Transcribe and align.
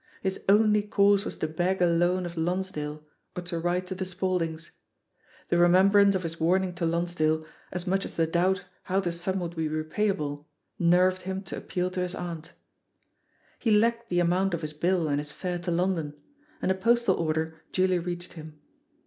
His 0.23 0.43
only 0.49 0.81
course 0.81 1.25
was 1.25 1.37
to 1.37 1.47
beg 1.47 1.79
a 1.79 1.85
loan 1.85 2.25
of 2.25 2.35
Lonsdale 2.35 3.05
or 3.35 3.43
to 3.43 3.59
write 3.59 3.85
to 3.85 3.93
the 3.93 4.03
Spauldings. 4.03 4.71
The 5.49 5.59
remembrance 5.59 6.15
of 6.15 6.23
his 6.23 6.39
warning 6.39 6.73
to 6.73 6.87
Lonsdale, 6.87 7.45
as 7.71 7.85
much 7.85 8.03
as 8.03 8.15
the 8.15 8.25
doubt 8.25 8.65
how 8.85 8.99
the 8.99 9.11
sum 9.11 9.39
would 9.41 9.55
be 9.55 9.69
repayable, 9.69 10.47
nerved 10.79 11.21
him 11.21 11.43
to 11.43 11.57
appeal 11.57 11.91
to 11.91 11.99
his 11.99 12.15
aunt. 12.15 12.53
He 13.59 13.69
lacked 13.69 14.09
the 14.09 14.19
amount 14.19 14.55
of 14.55 14.63
his 14.63 14.73
bill 14.73 15.07
and 15.07 15.19
his 15.19 15.31
fare 15.31 15.59
to 15.59 15.69
London— 15.69 16.15
^and 16.63 16.71
a 16.71 16.73
postal 16.73 17.13
order 17.17 17.61
duly 17.71 17.99
reached 17.99 18.33
him. 18.33 18.59